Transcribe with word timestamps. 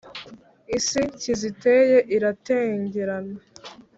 Isi 0.77 1.01
kiziteye 1.19 1.97
iratengerana, 2.15 3.37